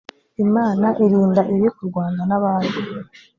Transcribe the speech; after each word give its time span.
imana 0.45 0.87
irinda 1.03 1.41
ibi 1.53 1.67
ku 1.75 1.81
rwanda 1.89 2.21
n 2.29 2.31
‘abarwo. 2.37 2.79